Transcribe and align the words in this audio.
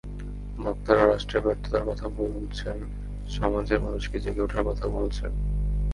বক্তারা 0.59 1.03
রাষ্ট্রের 1.05 1.43
ব্যর্থতার 1.43 1.83
কথা 1.87 2.07
বলছেন, 2.17 2.77
সমাজের 3.29 3.79
মানুষকে 3.81 4.17
জেগে 4.19 4.41
ওঠার 4.41 4.63
কথা 4.63 4.85
বলছেন। 4.87 5.31